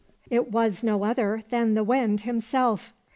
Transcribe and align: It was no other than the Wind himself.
It 0.31 0.49
was 0.51 0.81
no 0.83 1.03
other 1.03 1.43
than 1.51 1.75
the 1.75 1.83
Wind 1.83 2.21
himself. 2.21 2.91